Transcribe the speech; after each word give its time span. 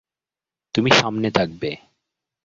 তুমি 0.75 0.89
সামনে 0.91 1.29
থাকবে। 1.31 1.69